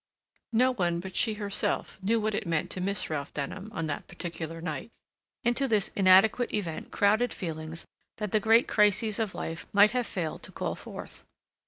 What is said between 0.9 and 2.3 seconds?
but she herself knew